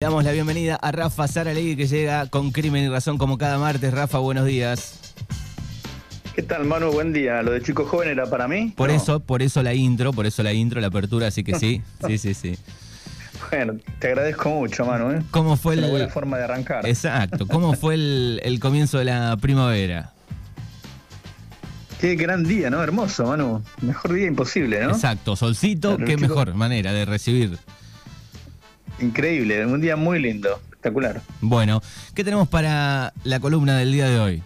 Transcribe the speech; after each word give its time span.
Damos 0.00 0.22
la 0.22 0.30
bienvenida 0.30 0.76
a 0.76 0.92
Rafa 0.92 1.26
Saralegui 1.26 1.74
que 1.74 1.88
llega 1.88 2.28
con 2.28 2.52
Crimen 2.52 2.84
y 2.84 2.88
Razón 2.88 3.18
como 3.18 3.36
cada 3.36 3.58
martes. 3.58 3.92
Rafa, 3.92 4.18
buenos 4.18 4.46
días. 4.46 4.94
¿Qué 6.36 6.42
tal, 6.44 6.66
Manu? 6.66 6.92
Buen 6.92 7.12
día. 7.12 7.42
¿Lo 7.42 7.50
de 7.50 7.60
chico 7.62 7.84
joven 7.84 8.10
era 8.10 8.26
para 8.26 8.46
mí? 8.46 8.72
Por 8.76 8.90
No. 8.90 8.94
eso, 8.94 9.18
por 9.18 9.42
eso 9.42 9.60
la 9.60 9.74
intro, 9.74 10.12
por 10.12 10.24
eso 10.24 10.44
la 10.44 10.52
intro, 10.52 10.80
la 10.80 10.86
apertura, 10.86 11.26
así 11.26 11.42
que 11.42 11.58
sí, 11.58 11.82
sí, 12.06 12.16
sí, 12.16 12.32
sí. 12.34 12.56
Bueno, 13.50 13.74
te 13.98 14.06
agradezco 14.06 14.50
mucho, 14.50 14.86
Manu. 14.86 15.10
¿eh? 15.10 15.22
¿Cómo 15.32 15.56
fue 15.56 15.76
una 15.76 15.88
buena 15.88 16.04
el 16.04 16.10
forma 16.12 16.38
de 16.38 16.44
arrancar. 16.44 16.86
Exacto, 16.86 17.48
cómo 17.48 17.72
fue 17.74 17.94
el, 17.94 18.40
el 18.44 18.60
comienzo 18.60 18.98
de 18.98 19.06
la 19.06 19.36
primavera? 19.36 20.12
Qué 22.00 22.14
gran 22.14 22.44
día, 22.44 22.70
¿no? 22.70 22.80
Hermoso, 22.84 23.26
Manu. 23.26 23.64
Mejor 23.82 24.12
día 24.12 24.28
imposible, 24.28 24.80
¿no? 24.84 24.90
Exacto, 24.92 25.34
solcito, 25.34 25.96
qué 25.96 26.14
chico. 26.14 26.20
mejor 26.20 26.54
manera 26.54 26.92
de 26.92 27.04
recibir. 27.04 27.58
Increíble, 29.00 29.64
un 29.64 29.80
día 29.80 29.96
muy 29.96 30.20
lindo, 30.20 30.60
espectacular. 30.64 31.20
Bueno, 31.40 31.80
¿qué 32.14 32.24
tenemos 32.24 32.48
para 32.48 33.12
la 33.24 33.40
columna 33.40 33.76
del 33.76 33.92
día 33.92 34.08
de 34.08 34.18
hoy? 34.18 34.42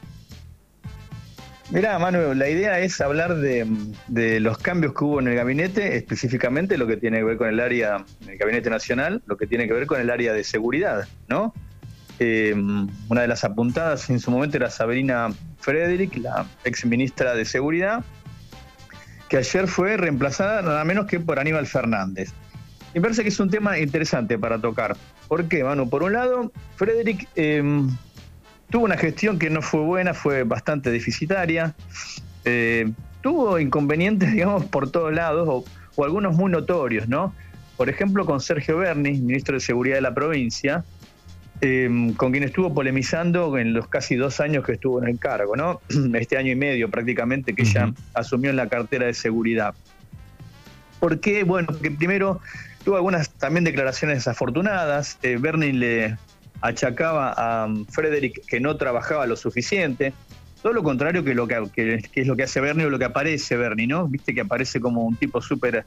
Mirá, 1.70 1.98
Manu, 1.98 2.34
la 2.34 2.50
idea 2.50 2.80
es 2.80 3.00
hablar 3.00 3.36
de, 3.36 3.66
de 4.08 4.40
los 4.40 4.58
cambios 4.58 4.92
que 4.92 5.04
hubo 5.04 5.20
en 5.20 5.28
el 5.28 5.36
gabinete, 5.36 5.96
específicamente 5.96 6.76
lo 6.76 6.86
que 6.86 6.98
tiene 6.98 7.16
que 7.18 7.24
ver 7.24 7.36
con 7.38 7.48
el 7.48 7.60
área, 7.60 8.04
el 8.28 8.36
gabinete 8.36 8.68
nacional, 8.68 9.22
lo 9.24 9.38
que 9.38 9.46
tiene 9.46 9.66
que 9.66 9.72
ver 9.72 9.86
con 9.86 9.98
el 9.98 10.10
área 10.10 10.34
de 10.34 10.44
seguridad, 10.44 11.08
¿no? 11.28 11.54
Eh, 12.18 12.54
una 13.08 13.22
de 13.22 13.26
las 13.26 13.42
apuntadas 13.42 14.10
en 14.10 14.20
su 14.20 14.30
momento 14.30 14.58
era 14.58 14.68
Sabrina 14.68 15.28
Frederick, 15.60 16.16
la 16.18 16.46
ex 16.64 16.84
ministra 16.84 17.34
de 17.34 17.46
Seguridad, 17.46 18.04
que 19.30 19.38
ayer 19.38 19.66
fue 19.66 19.96
reemplazada 19.96 20.60
nada 20.60 20.84
menos 20.84 21.06
que 21.06 21.20
por 21.20 21.38
Aníbal 21.38 21.66
Fernández. 21.66 22.32
Me 22.94 23.00
parece 23.00 23.22
que 23.22 23.30
es 23.30 23.40
un 23.40 23.50
tema 23.50 23.78
interesante 23.78 24.38
para 24.38 24.58
tocar. 24.58 24.96
¿Por 25.28 25.46
qué, 25.48 25.64
Manu? 25.64 25.88
Por 25.88 26.02
un 26.02 26.12
lado, 26.12 26.52
Frederick 26.76 27.26
eh, 27.36 27.62
tuvo 28.70 28.84
una 28.84 28.96
gestión 28.96 29.38
que 29.38 29.50
no 29.50 29.62
fue 29.62 29.80
buena, 29.80 30.14
fue 30.14 30.44
bastante 30.44 30.90
deficitaria. 30.90 31.74
Eh, 32.44 32.90
tuvo 33.22 33.58
inconvenientes, 33.58 34.32
digamos, 34.32 34.64
por 34.66 34.90
todos 34.90 35.12
lados, 35.12 35.48
o, 35.48 35.64
o 35.96 36.04
algunos 36.04 36.34
muy 36.34 36.50
notorios, 36.50 37.08
¿no? 37.08 37.34
Por 37.76 37.88
ejemplo, 37.88 38.26
con 38.26 38.40
Sergio 38.40 38.78
Berni, 38.78 39.12
ministro 39.12 39.54
de 39.54 39.60
Seguridad 39.60 39.96
de 39.96 40.02
la 40.02 40.14
provincia, 40.14 40.84
eh, 41.64 42.12
con 42.16 42.32
quien 42.32 42.42
estuvo 42.42 42.74
polemizando 42.74 43.56
en 43.56 43.72
los 43.72 43.86
casi 43.86 44.16
dos 44.16 44.40
años 44.40 44.64
que 44.64 44.72
estuvo 44.72 45.00
en 45.00 45.08
el 45.08 45.18
cargo, 45.18 45.54
¿no? 45.54 45.80
Este 46.14 46.36
año 46.36 46.50
y 46.50 46.56
medio 46.56 46.90
prácticamente 46.90 47.54
que 47.54 47.64
ya 47.64 47.92
asumió 48.14 48.50
en 48.50 48.56
la 48.56 48.68
cartera 48.68 49.06
de 49.06 49.14
seguridad. 49.14 49.72
¿Por 51.02 51.18
qué? 51.18 51.42
Bueno, 51.42 51.66
porque 51.66 51.90
primero 51.90 52.40
tuvo 52.84 52.94
algunas 52.94 53.28
también 53.30 53.64
declaraciones 53.64 54.18
desafortunadas. 54.18 55.18
Eh, 55.24 55.36
Bernie 55.36 55.72
le 55.72 56.16
achacaba 56.60 57.32
a 57.32 57.66
um, 57.66 57.84
Frederick 57.86 58.46
que 58.46 58.60
no 58.60 58.76
trabajaba 58.76 59.26
lo 59.26 59.34
suficiente. 59.34 60.12
Todo 60.62 60.72
lo 60.72 60.84
contrario 60.84 61.24
que 61.24 61.34
lo 61.34 61.48
que, 61.48 62.08
es 62.14 62.26
lo 62.28 62.36
que 62.36 62.44
hace 62.44 62.60
Bernie 62.60 62.86
o 62.86 62.90
lo 62.90 63.00
que 63.00 63.06
aparece 63.06 63.56
Bernie, 63.56 63.88
¿no? 63.88 64.06
Viste 64.06 64.32
que 64.32 64.42
aparece 64.42 64.80
como 64.80 65.02
un 65.02 65.16
tipo 65.16 65.42
súper 65.42 65.84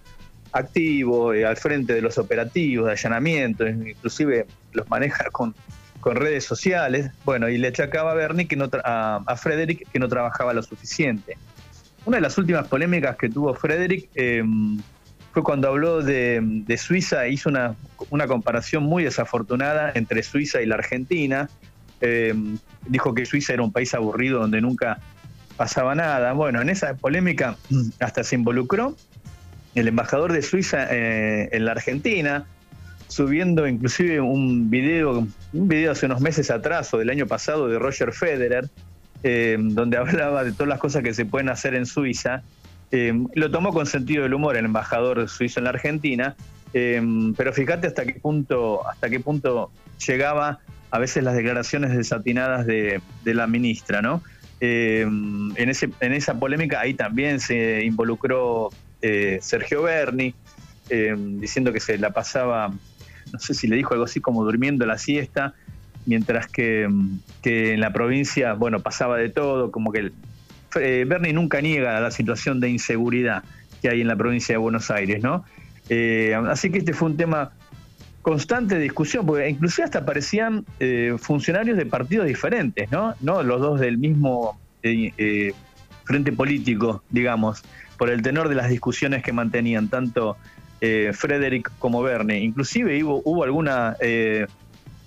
activo, 0.52 1.34
eh, 1.34 1.46
al 1.46 1.56
frente 1.56 1.94
de 1.94 2.02
los 2.02 2.18
operativos, 2.18 2.88
de 2.88 2.92
allanamientos, 2.92 3.70
inclusive 3.70 4.48
los 4.74 4.90
maneja 4.90 5.30
con, 5.32 5.56
con 6.02 6.18
redes 6.18 6.44
sociales. 6.44 7.10
Bueno, 7.24 7.48
y 7.48 7.58
le 7.58 7.70
achacaba 7.70 8.12
a 8.12 8.16
Bernie 8.16 8.50
que 8.50 8.58
no 8.58 8.70
a, 8.84 9.36
Frederick 9.38 9.90
que 9.94 9.98
no 9.98 10.10
trabajaba 10.10 10.52
lo 10.54 10.62
suficiente. 10.62 11.38
Una 12.04 12.18
de 12.18 12.22
las 12.22 12.38
últimas 12.38 12.68
polémicas 12.68 13.16
que 13.16 13.30
tuvo 13.30 13.54
Frederick 13.54 14.10
eh, 14.14 14.44
fue 15.36 15.44
cuando 15.44 15.68
habló 15.68 16.02
de, 16.02 16.78
Suiza, 16.78 17.28
hizo 17.28 17.50
una, 17.50 17.76
comparación 18.26 18.84
muy 18.84 19.04
desafortunada 19.04 19.92
entre 19.94 20.24
Suiza 20.24 20.62
y 20.62 20.66
la 20.66 20.76
Argentina. 20.76 21.50
Eh, 22.00 22.34
dijo 22.88 23.14
que 23.14 23.26
Suiza 23.26 23.52
era 23.52 23.62
un 23.62 23.74
país 23.74 23.94
aburrido 23.94 24.40
donde 24.40 24.62
nunca 24.62 24.98
pasaba 25.58 25.94
nada. 25.94 26.32
Bueno, 26.32 26.62
en 26.62 26.70
esa 26.70 26.94
polémica 26.94 27.58
hasta 28.00 28.24
se 28.24 28.36
involucró 28.36 28.96
el 29.76 29.90
embajador 29.90 30.32
de 30.32 30.42
Suiza 30.42 30.88
eh, 30.90 31.50
en 31.52 31.66
la 31.66 31.74
Argentina, 31.74 32.46
subiendo 33.10 33.68
inclusive 33.68 34.22
un 34.22 34.70
video, 34.70 35.28
un 35.52 35.68
video 35.68 35.92
hace 35.92 36.06
unos 36.06 36.22
meses 36.22 36.50
atrás 36.50 36.94
o 36.94 36.98
del 36.98 37.10
año 37.10 37.28
pasado 37.28 37.68
de 37.68 37.78
Roger 37.78 38.14
Federer, 38.14 38.70
eh, 39.24 39.58
donde 39.60 39.98
hablaba 39.98 40.46
de 40.46 40.54
todas 40.54 40.70
las 40.70 40.80
cosas 40.80 41.04
que 41.04 41.14
se 41.14 41.26
pueden 41.26 41.50
hacer 41.50 41.76
en 41.76 41.86
Suiza. 41.86 42.42
Eh, 42.92 43.14
lo 43.34 43.52
tomó 43.52 43.74
con 43.74 43.86
sentido 43.86 44.24
del 44.24 44.34
humor 44.34 44.58
el 44.58 44.66
embajador 44.66 45.28
suizo 45.28 45.60
en 45.60 45.66
la 45.66 45.72
Argentina, 45.72 46.36
eh, 46.74 47.02
pero 47.36 47.54
fíjate 47.54 47.88
hasta 47.88 48.06
qué 48.06 48.14
punto, 48.14 48.88
hasta 48.88 49.10
qué 49.10 49.20
punto 49.20 49.72
llegaba 50.06 50.60
a 50.92 51.00
veces 51.00 51.24
las 51.24 51.36
declaraciones 51.36 51.96
desatinadas 51.96 52.66
de, 52.66 53.02
la 53.26 53.48
ministra, 53.48 54.02
¿no? 54.02 54.22
Eh, 54.62 55.02
en, 55.02 56.14
esa 56.14 56.40
polémica 56.40 56.80
ahí 56.80 56.94
también 56.94 57.40
se 57.40 57.84
involucró 57.84 58.70
Sergio 59.42 59.84
Berni, 59.84 60.34
diciendo 60.90 61.72
que 61.74 61.80
se 61.80 61.98
la 61.98 62.12
pasaba, 62.12 62.74
no 63.32 63.40
sé 63.40 63.54
si 63.54 63.68
le 63.68 63.76
dijo 63.76 63.94
algo 63.94 64.06
así 64.06 64.20
como 64.20 64.44
durmiendo 64.44 64.86
la 64.86 64.98
siesta, 64.98 65.54
mientras 66.06 66.48
que, 66.48 66.90
que 67.44 67.74
en 67.74 67.82
la 67.82 67.92
provincia, 67.92 68.54
bueno, 68.54 68.80
pasaba 68.80 69.18
de 69.18 69.30
todo, 69.30 69.70
como 69.70 69.92
que 69.92 70.12
eh, 70.76 71.06
Berni 71.08 71.34
nunca 71.34 71.62
niega 71.62 72.00
la 72.00 72.12
situación 72.12 72.60
de 72.60 72.70
inseguridad 72.70 73.44
que 73.82 73.90
hay 73.90 74.02
en 74.02 74.08
la 74.08 74.16
provincia 74.16 74.54
de 74.54 74.58
Buenos 74.58 74.90
Aires, 74.92 75.22
¿no? 75.22 75.46
Eh, 75.90 76.34
así 76.48 76.70
que 76.70 76.80
este 76.80 76.94
fue 76.94 77.10
un 77.10 77.18
tema 77.18 77.52
constante 78.22 78.76
de 78.76 78.82
discusión, 78.82 79.26
porque 79.26 79.48
inclusive 79.48 79.86
hasta 79.86 80.00
aparecían 80.00 80.66
eh, 80.80 81.16
funcionarios 81.20 81.78
de 81.78 81.86
partidos 81.86 82.26
diferentes, 82.26 82.90
¿no? 82.92 83.14
No 83.22 83.44
los 83.44 83.62
dos 83.62 83.80
del 83.80 83.98
mismo 83.98 84.60
eh, 84.82 85.54
frente 86.06 86.32
político, 86.32 87.04
digamos, 87.10 87.64
por 87.98 88.10
el 88.10 88.22
tenor 88.22 88.50
de 88.50 88.56
las 88.56 88.70
discusiones 88.70 89.24
que 89.24 89.32
mantenían 89.32 89.90
tanto 89.90 90.38
Frederick 91.14 91.72
como 91.80 92.04
Bernie. 92.04 92.42
Inclusive 92.42 93.04
hubo, 93.04 93.20
hubo 93.26 93.44
alguna 93.44 93.96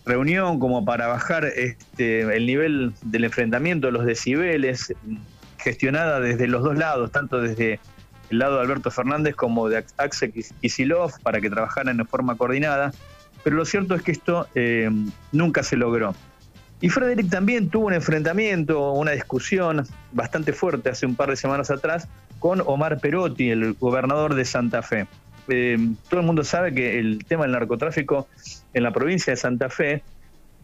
reunión 0.05 0.59
como 0.59 0.85
para 0.85 1.07
bajar 1.07 1.45
este, 1.45 2.23
el 2.23 2.47
nivel 2.47 2.95
del 3.03 3.25
enfrentamiento, 3.25 3.89
los 3.93 4.05
decibeles, 4.05 4.93
gestionada 5.69 6.19
desde 6.21 6.47
los 6.47 6.63
dos 6.63 6.79
lados, 6.79 7.13
tanto 7.13 7.43
desde 7.43 7.79
el 8.31 8.39
lado 8.39 8.57
de 8.57 8.63
Alberto 8.63 8.91
Fernández 8.91 9.35
como 9.35 9.69
de 9.69 9.85
Axel 9.99 10.33
Kisilov, 10.33 11.13
para 11.23 11.41
que 11.41 11.51
trabajaran 11.51 12.01
en 12.01 12.07
forma 12.07 12.37
coordinada. 12.37 12.93
Pero 13.45 13.57
lo 13.57 13.65
cierto 13.67 13.95
es 13.95 14.03
que 14.03 14.13
esto 14.13 14.47
eh, 14.55 14.91
nunca 15.33 15.63
se 15.63 15.77
logró. 15.77 16.15
Y 16.81 16.89
Frederick 16.89 17.29
también 17.29 17.69
tuvo 17.69 17.87
un 17.89 17.93
enfrentamiento, 17.93 18.93
una 18.93 19.11
discusión 19.11 19.85
bastante 20.13 20.53
fuerte 20.53 20.89
hace 20.89 21.05
un 21.05 21.17
par 21.17 21.29
de 21.29 21.37
semanas 21.37 21.71
atrás 21.71 22.09
con 22.39 22.63
Omar 22.65 22.99
Perotti, 22.99 23.51
el 23.51 23.75
gobernador 23.75 24.35
de 24.35 24.45
Santa 24.45 24.83
Fe. 24.83 25.07
Eh, 25.49 25.77
todo 26.09 26.21
el 26.21 26.27
mundo 26.27 26.45
sabe 26.45 26.73
que 26.73 26.99
el 26.99 27.25
tema 27.27 27.45
del 27.45 27.53
narcotráfico 27.53 28.29
en 28.73 28.83
la 28.83 28.91
provincia 28.93 29.33
de 29.33 29.37
Santa 29.37 29.69
Fe 29.69 30.03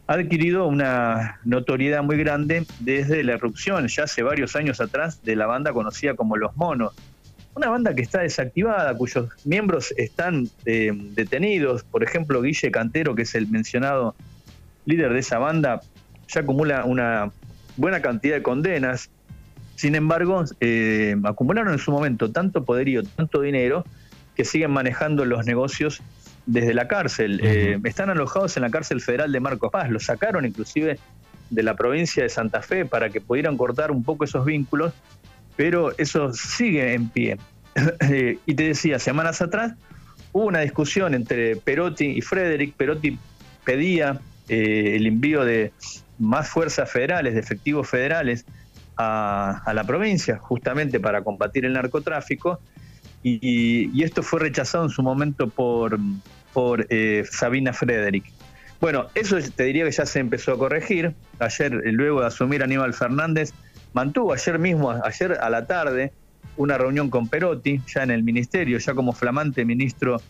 ha 0.06 0.15
adquirido 0.15 0.66
una 0.66 1.41
notoriedad 1.44 2.03
muy 2.03 2.16
grande 2.19 2.66
desde 2.81 3.25
la 3.25 3.34
erupción, 3.34 3.88
ya 3.88 4.04
hace 4.04 4.22
varios 4.22 4.54
años 4.54 4.81
atrás, 4.81 5.22
de 5.22 5.34
la 5.37 5.47
banda 5.47 5.72
conocida 5.72 6.15
como 6.15 6.37
Los 6.37 6.56
Monos. 6.56 6.92
Una 7.54 7.69
banda 7.70 7.94
que 7.94 8.03
está 8.03 8.20
desactivada, 8.20 8.97
cuyos 8.97 9.31
miembros 9.44 9.94
están 9.97 10.48
eh, 10.66 10.93
detenidos. 10.93 11.84
Por 11.84 12.03
ejemplo, 12.03 12.43
Guille 12.43 12.70
Cantero, 12.70 13.14
que 13.14 13.22
es 13.22 13.34
el 13.34 13.47
mencionado 13.47 14.14
líder 14.87 15.12
de 15.12 15.20
esa 15.20 15.38
banda, 15.38 15.81
ya 16.28 16.41
acumula 16.41 16.84
una 16.84 17.31
buena 17.76 18.03
cantidad 18.03 18.37
de 18.37 18.43
condenas. 18.43 19.09
Sin 19.76 19.94
embargo, 19.94 20.44
eh, 20.60 21.16
acumularon 21.25 21.72
en 21.72 21.78
su 21.78 21.93
momento 21.93 22.31
tanto 22.31 22.64
poderío, 22.64 23.04
tanto 23.04 23.41
dinero, 23.41 23.84
que 24.34 24.44
siguen 24.44 24.72
manejando 24.72 25.25
los 25.25 25.47
negocios 25.47 26.03
desde 26.47 26.75
la 26.75 26.88
cárcel. 26.88 27.41
Eh, 27.43 27.78
están 27.84 28.10
alojados 28.10 28.56
en 28.56 28.62
la 28.62 28.71
cárcel 28.71 29.00
federal 29.00 29.32
de 29.32 29.41
Marcos 29.41 29.71
Paz. 29.71 29.91
Los 29.91 30.05
sacaron 30.05 30.44
inclusive 30.44 30.99
de 31.50 31.62
la 31.62 31.75
provincia 31.75 32.23
de 32.23 32.29
Santa 32.29 32.62
Fe 32.62 32.85
para 32.85 33.11
que 33.11 33.20
pudieran 33.20 33.56
cortar 33.56 33.91
un 33.91 34.02
poco 34.02 34.25
esos 34.25 34.44
vínculos, 34.44 34.93
pero 35.56 35.96
eso 35.99 36.32
sigue 36.32 36.94
en 36.94 37.08
pie. 37.08 37.38
Eh, 38.08 38.38
y 38.46 38.55
te 38.55 38.69
decía, 38.69 39.00
semanas 39.00 39.43
atrás 39.43 39.73
hubo 40.31 40.44
una 40.44 40.61
discusión 40.61 41.12
entre 41.12 41.56
Perotti 41.56 42.05
y 42.05 42.20
Frederick. 42.20 42.73
Perotti 42.76 43.19
pedía 43.64 44.20
eh, 44.49 44.94
el 44.94 45.08
envío 45.08 45.44
de 45.44 45.73
más 46.20 46.49
fuerzas 46.49 46.88
federales, 46.88 47.35
de 47.35 47.41
efectivos 47.41 47.88
federales 47.88 48.46
a, 48.96 49.61
a 49.67 49.75
la 49.75 49.82
provincia, 49.82 50.38
justamente 50.38 51.00
para 51.00 51.25
combatir 51.25 51.64
el 51.64 51.73
narcotráfico. 51.73 52.61
Y, 53.26 54.03
esto 54.05 54.23
fue 54.23 54.41
rechazado 54.41 54.85
en 54.85 54.91
su 54.91 55.03
momento 55.03 55.49
por, 55.49 55.99
por 56.53 56.87
eh, 56.91 57.25
Sabina 57.31 57.73
Frederick. 57.73 58.31
Bueno, 58.82 59.06
eso 59.15 59.38
te 59.56 59.65
diría 59.65 59.87
que 59.87 59.93
ya 59.93 60.05
se 60.05 60.21
empezó 60.21 60.53
a 60.53 60.59
corregir. 60.59 61.15
Ayer, 61.38 61.73
eh, 61.87 61.93
luego 61.93 62.21
de 62.21 62.26
asumir 62.26 62.62
Aníbal 62.62 62.93
Fernández, 62.93 63.55
mantuvo 63.94 64.35
ayer 64.35 64.59
mismo, 64.59 64.91
ayer 64.91 65.38
a 65.41 65.49
la 65.49 65.67
tarde, 65.67 66.12
una 66.59 66.76
reunión 66.76 67.09
con 67.09 67.26
Perotti, 67.29 67.81
ya 67.87 68.03
en 68.03 68.11
el 68.11 68.23
ministerio, 68.23 68.76
ya 68.76 68.93
como 68.93 69.15
flamante 69.15 69.65
ministro 69.65 70.20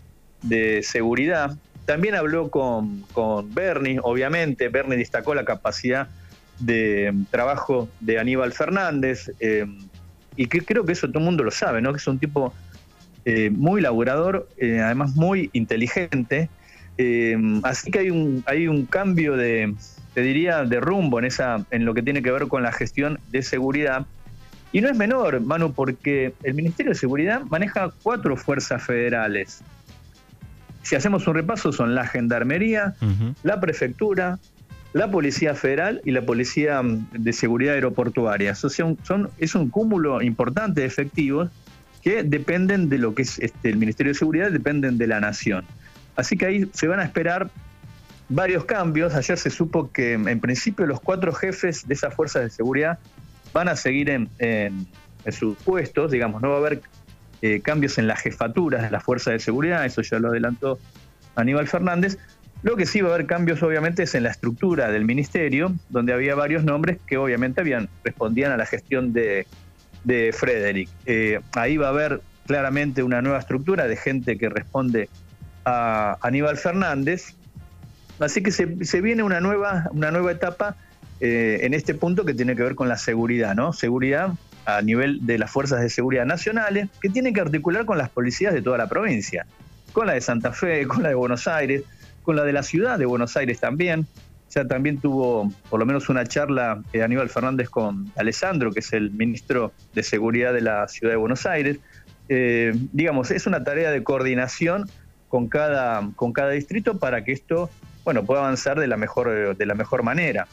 de 0.42 0.80
Seguridad. 0.84 1.56
también 1.86 2.14
habló 2.14 2.48
con, 2.48 3.00
con 3.12 3.52
Bernie, 3.52 3.98
obviamente, 4.02 4.68
Bernie 4.68 4.96
destacó 4.96 5.34
la 5.34 5.44
capacidad 5.44 6.08
de 6.60 7.12
trabajo 7.30 7.88
de 7.98 8.20
Aníbal 8.20 8.52
Fernández, 8.52 9.32
eh, 9.40 9.66
y 10.36 10.46
que 10.46 10.60
creo 10.60 10.84
que 10.84 10.92
eso 10.92 11.08
todo 11.08 11.18
el 11.18 11.24
mundo 11.24 11.42
lo 11.42 11.50
sabe, 11.50 11.82
¿no? 11.82 11.92
que 11.92 11.98
es 11.98 12.06
un 12.06 12.18
tipo 12.18 12.54
eh, 13.24 13.50
muy 13.50 13.80
laburador, 13.80 14.48
eh, 14.58 14.80
además 14.80 15.14
muy 15.14 15.50
inteligente, 15.52 16.48
así 17.64 17.90
que 17.90 17.98
hay 18.00 18.10
un, 18.10 18.44
hay 18.46 18.68
un 18.68 18.86
cambio 18.86 19.36
de, 19.36 19.74
te 20.14 20.20
diría, 20.20 20.64
de 20.64 20.80
rumbo 20.80 21.18
en, 21.18 21.24
esa, 21.24 21.64
en 21.70 21.84
lo 21.84 21.92
que 21.92 22.02
tiene 22.02 22.22
que 22.22 22.30
ver 22.30 22.46
con 22.46 22.62
la 22.62 22.72
gestión 22.72 23.18
de 23.30 23.42
seguridad. 23.42 24.06
Y 24.72 24.80
no 24.80 24.88
es 24.88 24.96
menor, 24.96 25.40
Manu, 25.40 25.72
porque 25.72 26.34
el 26.42 26.54
Ministerio 26.54 26.92
de 26.92 26.98
Seguridad 26.98 27.42
maneja 27.42 27.92
cuatro 28.02 28.36
fuerzas 28.36 28.82
federales. 28.82 29.62
Si 30.82 30.96
hacemos 30.96 31.26
un 31.26 31.34
repaso, 31.34 31.72
son 31.72 31.94
la 31.94 32.06
Gendarmería, 32.06 32.94
la 33.42 33.60
Prefectura, 33.60 34.38
la 34.92 35.10
Policía 35.10 35.54
Federal 35.54 36.00
y 36.04 36.12
la 36.12 36.22
Policía 36.22 36.82
mm, 36.82 37.08
de 37.12 37.32
Seguridad 37.32 37.74
Aeroportuaria. 37.74 38.54
son, 38.54 38.96
es 39.38 39.54
un 39.54 39.68
cúmulo 39.68 40.22
importante 40.22 40.82
de 40.82 40.86
efectivos 40.86 41.50
que 42.04 42.22
dependen 42.22 42.90
de 42.90 42.98
lo 42.98 43.14
que 43.14 43.22
es 43.22 43.38
este, 43.38 43.70
el 43.70 43.78
Ministerio 43.78 44.12
de 44.12 44.18
Seguridad, 44.18 44.50
dependen 44.50 44.98
de 44.98 45.06
la 45.06 45.20
Nación. 45.20 45.64
Así 46.16 46.36
que 46.36 46.44
ahí 46.44 46.70
se 46.74 46.86
van 46.86 47.00
a 47.00 47.04
esperar 47.04 47.50
varios 48.28 48.66
cambios. 48.66 49.14
Ayer 49.14 49.38
se 49.38 49.48
supo 49.48 49.90
que 49.90 50.12
en 50.12 50.40
principio 50.40 50.84
los 50.86 51.00
cuatro 51.00 51.32
jefes 51.32 51.88
de 51.88 51.94
esas 51.94 52.14
fuerzas 52.14 52.42
de 52.42 52.50
seguridad 52.50 52.98
van 53.54 53.68
a 53.68 53.76
seguir 53.76 54.10
en, 54.10 54.28
sus 55.32 55.56
puestos, 55.56 56.10
digamos, 56.10 56.42
no 56.42 56.50
va 56.50 56.56
a 56.56 56.58
haber 56.58 56.82
eh, 57.40 57.60
cambios 57.62 57.96
en 57.96 58.06
las 58.06 58.20
jefaturas 58.20 58.82
de 58.82 58.90
las 58.90 59.02
fuerzas 59.02 59.32
de 59.32 59.38
seguridad, 59.38 59.86
eso 59.86 60.02
ya 60.02 60.18
lo 60.18 60.28
adelantó 60.28 60.78
Aníbal 61.34 61.66
Fernández, 61.66 62.18
lo 62.62 62.76
que 62.76 62.84
sí 62.84 63.00
va 63.00 63.10
a 63.10 63.14
haber 63.14 63.26
cambios, 63.26 63.62
obviamente, 63.62 64.02
es 64.02 64.14
en 64.14 64.24
la 64.24 64.30
estructura 64.30 64.90
del 64.90 65.04
ministerio, 65.06 65.72
donde 65.88 66.12
había 66.12 66.34
varios 66.34 66.64
nombres 66.64 66.98
que 67.06 67.16
obviamente 67.16 67.62
habían, 67.62 67.88
respondían 68.02 68.52
a 68.52 68.56
la 68.58 68.66
gestión 68.66 69.12
de, 69.14 69.46
de 70.04 70.32
Frederick. 70.32 70.88
Eh, 71.06 71.40
ahí 71.54 71.76
va 71.76 71.86
a 71.86 71.90
haber 71.90 72.20
claramente 72.46 73.02
una 73.02 73.22
nueva 73.22 73.38
estructura 73.38 73.86
de 73.88 73.96
gente 73.96 74.38
que 74.38 74.48
responde 74.48 75.08
a 75.64 76.18
Aníbal 76.20 76.56
Fernández. 76.56 77.34
Así 78.20 78.42
que 78.42 78.52
se, 78.52 79.00
viene 79.00 79.22
una 79.22 79.40
nueva, 79.40 79.88
una 79.90 80.10
nueva 80.10 80.32
etapa 80.32 80.76
eh, 81.20 81.60
en 81.62 81.74
este 81.74 81.94
punto 81.94 82.24
que 82.24 82.34
tiene 82.34 82.54
que 82.54 82.62
ver 82.62 82.74
con 82.74 82.88
la 82.88 82.96
seguridad, 82.96 83.54
¿no? 83.54 83.72
Seguridad 83.72 84.34
a 84.66 84.80
nivel 84.82 85.26
de 85.26 85.38
las 85.38 85.50
fuerzas 85.50 85.80
de 85.80 85.90
seguridad 85.90 86.24
nacionales, 86.24 86.88
que 87.00 87.08
tienen 87.08 87.34
que 87.34 87.40
articular 87.40 87.84
con 87.84 87.98
las 87.98 88.08
policías 88.08 88.54
de 88.54 88.62
toda 88.62 88.78
la 88.78 88.88
provincia, 88.88 89.46
con 89.92 90.06
la 90.06 90.14
de 90.14 90.20
Santa 90.20 90.52
Fe, 90.52 90.86
con 90.86 91.02
la 91.02 91.10
de 91.10 91.14
Buenos 91.14 91.46
Aires, 91.46 91.82
con 92.22 92.36
la 92.36 92.44
de 92.44 92.52
la 92.52 92.62
ciudad 92.62 92.98
de 92.98 93.04
Buenos 93.04 93.36
Aires 93.36 93.60
también. 93.60 94.06
También 94.68 94.98
tuvo 94.98 95.50
por 95.68 95.80
lo 95.80 95.86
menos 95.86 96.08
una 96.08 96.24
charla 96.24 96.80
eh, 96.92 97.02
Aníbal 97.02 97.28
Fernández 97.28 97.68
con 97.68 98.12
Alessandro, 98.16 98.70
que 98.70 98.80
es 98.80 98.92
el 98.92 99.10
ministro 99.10 99.72
de 99.94 100.02
Seguridad 100.02 100.52
de 100.52 100.60
la 100.60 100.86
ciudad 100.86 101.12
de 101.12 101.16
Buenos 101.16 101.44
Aires. 101.46 101.78
Eh, 102.28 102.72
digamos, 102.92 103.30
es 103.30 103.46
una 103.46 103.64
tarea 103.64 103.90
de 103.90 104.04
coordinación 104.04 104.88
con 105.28 105.48
cada, 105.48 106.08
con 106.14 106.32
cada 106.32 106.50
distrito 106.50 106.98
para 106.98 107.24
que 107.24 107.32
esto 107.32 107.68
bueno, 108.04 108.24
pueda 108.24 108.42
avanzar 108.42 108.78
de 108.78 108.86
la 108.86 108.96
mejor, 108.96 109.56
de 109.56 109.66
la 109.66 109.74
mejor 109.74 110.02
manera. 110.02 110.46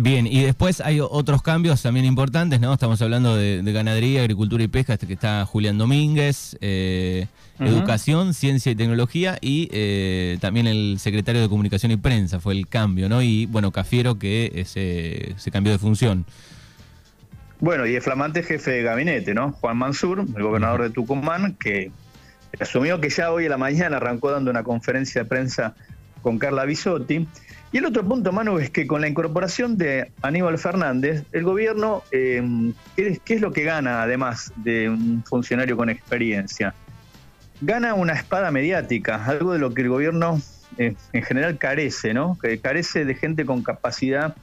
Bien, 0.00 0.28
y 0.28 0.42
después 0.42 0.80
hay 0.80 1.00
otros 1.00 1.42
cambios 1.42 1.82
también 1.82 2.06
importantes, 2.06 2.60
¿no? 2.60 2.72
Estamos 2.72 3.02
hablando 3.02 3.36
de, 3.36 3.62
ganadería, 3.64 4.20
agricultura 4.20 4.62
y 4.62 4.68
pesca, 4.68 4.92
este 4.92 5.08
que 5.08 5.14
está 5.14 5.44
Julián 5.44 5.76
Domínguez, 5.76 6.56
eh, 6.60 7.26
educación, 7.58 8.32
ciencia 8.32 8.70
y 8.70 8.76
tecnología, 8.76 9.38
y 9.40 9.68
eh, 9.72 10.38
también 10.40 10.68
el 10.68 11.00
secretario 11.00 11.40
de 11.42 11.48
comunicación 11.48 11.90
y 11.90 11.96
prensa 11.96 12.38
fue 12.38 12.54
el 12.54 12.68
cambio, 12.68 13.08
¿no? 13.08 13.22
Y 13.22 13.46
bueno, 13.46 13.72
Cafiero 13.72 14.20
que 14.20 14.62
se 14.64 15.50
cambió 15.50 15.72
de 15.72 15.78
función. 15.78 16.24
Bueno, 17.58 17.84
y 17.84 17.96
el 17.96 18.02
flamante 18.02 18.44
jefe 18.44 18.70
de 18.70 18.82
gabinete, 18.84 19.34
¿no? 19.34 19.50
Juan 19.50 19.78
Mansur, 19.78 20.20
el 20.20 20.42
gobernador 20.44 20.82
de 20.82 20.90
Tucumán, 20.90 21.56
que 21.58 21.90
asumió 22.60 23.00
que 23.00 23.10
ya 23.10 23.32
hoy 23.32 23.46
en 23.46 23.50
la 23.50 23.58
mañana 23.58 23.96
arrancó 23.96 24.30
dando 24.30 24.48
una 24.48 24.62
conferencia 24.62 25.24
de 25.24 25.28
prensa 25.28 25.74
con 26.22 26.38
Carla 26.38 26.64
Bisotti 26.64 27.26
y 27.70 27.78
el 27.78 27.84
otro 27.84 28.02
punto, 28.02 28.32
Manu, 28.32 28.58
es 28.58 28.70
que 28.70 28.86
con 28.86 29.02
la 29.02 29.08
incorporación 29.08 29.76
de 29.76 30.10
Aníbal 30.22 30.56
Fernández, 30.58 31.24
el 31.32 31.44
gobierno, 31.44 32.02
eh, 32.12 32.42
¿qué, 32.96 33.20
es, 33.26 33.40
lo 33.42 33.52
que 33.52 33.62
gana 33.62 34.02
además 34.02 34.52
de 34.56 34.88
un 34.88 35.22
funcionario 35.24 35.76
con 35.76 35.90
experiencia? 35.90 36.74
Gana 37.60 37.92
una 37.92 38.14
espada 38.14 38.50
mediática, 38.50 39.22
algo 39.22 39.52
de 39.52 39.58
lo 39.58 39.74
que 39.74 39.82
el 39.82 39.90
gobierno 39.90 40.40
eh, 40.78 40.94
en 41.12 41.22
general 41.22 41.58
carece, 41.58 42.14
¿no? 42.14 42.38
Que 42.40 42.58
carece 42.58 43.04
de 43.04 43.14
gente 43.14 43.44
con 43.44 43.62
capacidad 43.62 44.34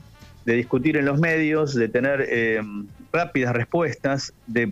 de 0.45 0.53
discutir 0.53 0.95
en 0.95 1.05
los 1.05 1.19
medios, 1.19 1.73
de 1.73 1.89
tener 1.89 2.27
eh, 2.29 2.61
rápidas 3.11 3.55
respuestas, 3.55 4.33
de 4.45 4.71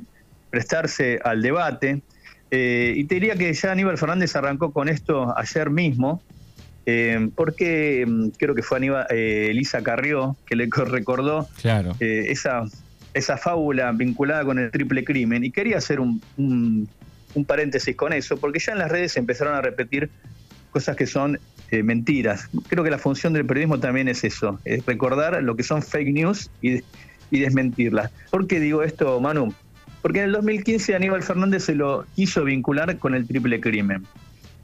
prestarse 0.51 1.19
al 1.23 1.41
debate. 1.41 2.03
y 2.51 3.03
te 3.06 3.15
diría 3.15 3.35
que 3.35 3.51
ya 3.51 3.71
Aníbal 3.71 3.97
Fernández 3.97 4.35
arrancó 4.35 4.71
con 4.71 4.89
esto 4.89 5.33
ayer 5.35 5.71
mismo, 5.71 6.21
eh, 6.85 7.30
porque 7.35 8.06
mm, 8.06 8.30
creo 8.38 8.56
que 8.56 8.62
fue 8.62 8.77
Aníbal, 8.77 9.07
eh, 9.09 9.47
Elisa 9.51 9.81
Carrió 9.83 10.35
que 10.45 10.56
le 10.56 10.68
recordó 10.85 11.47
claro. 11.62 11.95
Eh, 12.00 12.25
esa, 12.30 12.63
esa 13.13 13.38
fábula 13.38 13.91
vinculada 13.91 14.44
con 14.44 14.59
el 14.59 14.71
triple 14.71 15.03
crimen 15.03 15.44
y 15.44 15.51
quería 15.51 15.77
hacer 15.77 16.00
un, 16.00 16.21
un, 16.38 16.88
paréntesis 17.45 17.95
con 17.95 18.13
eso, 18.13 18.38
porque 18.38 18.59
ya 18.59 18.74
en 18.74 18.80
las 18.80 18.91
redes 18.91 19.18
empezaron 19.18 19.56
a 19.56 19.62
repetir 19.62 20.09
cosas 20.71 20.95
que 20.95 21.07
son 21.07 21.39
mentiras. 21.71 22.50
Creo 22.68 22.83
que 22.83 22.91
la 22.91 23.00
función 23.00 23.33
del 23.33 23.47
periodismo 23.47 23.80
también 23.80 24.07
es 24.07 24.24
eso, 24.24 24.59
es 24.63 24.85
recordar 24.85 25.41
lo 25.41 25.56
que 25.56 25.63
son 25.63 25.81
fake 25.81 26.13
news 26.13 26.51
y, 26.62 26.83
y 27.31 27.39
desmentirlas. 27.39 28.12
¿Por 28.30 28.45
qué 28.45 28.59
digo 28.59 28.83
esto, 28.83 29.19
Manu? 29.19 29.51
Porque 30.03 30.19
en 30.19 30.25
el 30.25 30.31
2015 30.33 30.95
Aníbal 30.95 31.24
Fernández 31.24 31.63
se 31.63 31.74
lo 31.74 32.06
quiso 32.15 32.44
vincular 32.44 32.97
con 32.97 33.15
el 33.15 33.25
triple 33.25 33.59
crimen. 33.59 34.06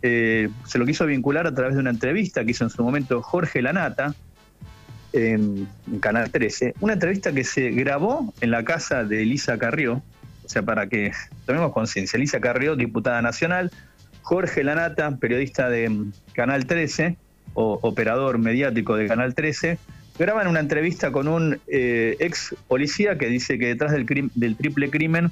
Eh, 0.02 0.50
se 0.66 0.78
lo 0.78 0.86
quiso 0.86 1.06
vincular 1.06 1.46
a 1.46 1.54
través 1.54 1.76
de 1.76 1.82
una 1.82 1.90
entrevista 1.90 2.46
que 2.46 2.52
hizo 2.52 2.64
en 2.64 2.70
su 2.70 2.84
momento 2.84 3.22
Jorge 3.22 3.62
Lanata 3.62 4.16
en, 5.12 5.68
Canal 6.00 6.32
13, 6.32 6.76
una 6.80 6.94
entrevista 6.94 7.32
que 7.32 7.44
se 7.44 7.72
grabó 7.72 8.34
en 8.42 8.52
la 8.52 8.64
casa 8.64 9.04
de 9.04 9.24
Elisa 9.24 9.58
Carrió, 9.58 10.02
o 10.46 10.50
sea, 10.50 10.62
para 10.62 10.88
que 10.88 11.12
tomemos 11.46 11.74
conciencia, 11.74 12.18
Elisa 12.18 12.40
Carrió, 12.40 12.76
diputada 12.76 13.22
nacional, 13.22 13.72
Jorge 14.22 14.64
Lanata, 14.64 15.18
periodista 15.18 15.70
de 15.70 15.90
mm, 15.90 16.14
Canal 16.34 16.66
13, 16.66 17.18
o 17.56 17.80
operador 17.82 18.38
mediático 18.38 18.96
de 18.96 19.08
Canal 19.08 19.34
13, 19.34 19.80
graban 20.18 20.48
una 20.48 20.60
entrevista 20.60 21.12
con 21.12 21.28
un 21.28 21.60
eh, 21.68 22.16
ex 22.20 22.56
policía 22.68 23.18
que 23.18 23.28
dice 23.28 23.58
que 23.58 23.68
detrás 23.68 23.92
del, 23.92 24.06
del 24.36 24.56
triple 24.56 24.90
crimen 24.90 25.32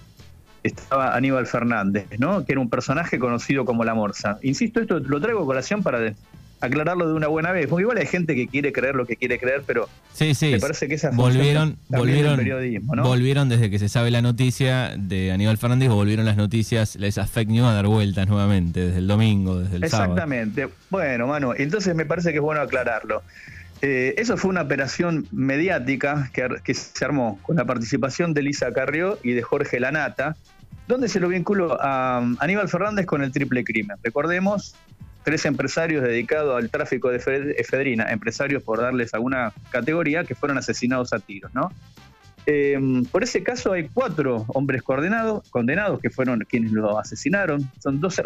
estaba 0.68 1.16
Aníbal 1.16 1.48
Fernández, 1.48 2.08
¿no? 2.20 2.46
que 2.46 2.54
era 2.54 2.62
un 2.62 2.70
personaje 2.70 3.20
conocido 3.20 3.66
como 3.66 3.84
La 3.84 3.94
Morsa. 3.94 4.38
Insisto, 4.42 4.82
esto 4.82 5.00
lo 5.00 5.20
traigo 5.20 5.44
a 5.44 5.46
colación 5.46 5.84
para 5.84 6.14
aclararlo 6.60 7.08
de 7.08 7.14
una 7.14 7.28
buena 7.28 7.52
vez, 7.52 7.68
porque 7.68 7.84
igual 7.84 7.98
hay 7.98 8.08
gente 8.08 8.36
que 8.36 8.48
quiere 8.48 8.72
creer 8.72 8.96
lo 8.96 9.06
que 9.06 9.16
quiere 9.16 9.40
creer, 9.40 9.64
pero 9.66 9.88
sí, 10.14 10.34
sí, 10.34 10.52
me 10.52 10.60
parece 10.60 10.88
que 10.88 10.96
esa 10.96 11.12
volvieron, 11.12 11.78
volvieron, 11.88 12.38
periodismo, 12.38 12.96
¿no? 12.96 13.04
volvieron 13.04 13.48
desde 13.50 13.70
que 13.70 13.78
se 13.78 13.90
sabe 13.90 14.10
la 14.10 14.22
noticia 14.22 14.96
de 14.98 15.32
Aníbal 15.32 15.58
Fernández, 15.58 15.90
volvieron 15.90 16.26
las 16.26 16.38
noticias, 16.38 16.96
esas 16.96 17.30
fake 17.30 17.50
news 17.50 17.68
a 17.68 17.74
dar 17.74 17.88
vueltas 17.88 18.28
nuevamente, 18.28 18.88
desde 18.88 19.00
el 19.00 19.08
domingo, 19.08 19.60
desde 19.60 19.78
el 19.78 19.84
Exactamente. 19.84 20.68
Bueno, 20.90 21.28
Manu, 21.28 21.54
entonces 21.56 21.94
me 21.96 22.06
parece 22.06 22.32
que 22.32 22.38
es 22.38 22.44
bueno 22.44 22.62
aclararlo. 22.62 23.22
Eh, 23.84 24.16
eso 24.18 24.38
fue 24.38 24.50
una 24.50 24.64
operación 24.64 25.28
mediática 25.32 26.32
que, 26.34 26.48
que, 26.64 26.74
se 26.74 27.06
armó 27.06 27.40
con 27.44 27.58
la 27.58 27.66
participación 27.66 28.34
de 28.34 28.42
Lisa 28.42 28.74
Carrió 28.74 29.20
y 29.22 29.34
de 29.34 29.44
Jorge 29.44 29.80
Lanata, 29.80 30.36
donde 30.88 31.10
se 31.10 31.20
lo 31.20 31.28
vinculó 31.28 31.78
a 31.82 32.20
Aníbal 32.40 32.70
Fernández 32.70 33.06
con 33.06 33.24
el 33.24 33.32
triple 33.32 33.64
crimen. 33.64 33.98
Recordemos, 34.04 34.76
tres 35.24 35.46
empresarios 35.46 36.04
dedicados 36.04 36.58
al 36.58 36.70
tráfico 36.70 37.10
de 37.10 37.18
efedrina, 37.58 38.12
empresarios 38.12 38.64
por 38.64 38.80
darles 38.80 39.14
alguna 39.14 39.52
categoría, 39.70 40.24
que 40.24 40.36
fueron 40.36 40.58
asesinados 40.58 41.12
a 41.12 41.20
tiros, 41.20 41.54
¿no? 41.54 41.70
Em, 42.46 43.04
por 43.04 43.24
ese 43.24 43.44
caso 43.44 43.74
hay 43.74 43.90
cuatro 43.90 44.46
hombres 44.48 44.82
condenados, 44.82 45.50
condenados 45.50 46.00
que 46.00 46.10
fueron 46.10 46.40
quienes 46.48 46.72
lo 46.72 46.98
asesinaron. 46.98 47.70
Son 47.80 48.00
dos, 48.00 48.22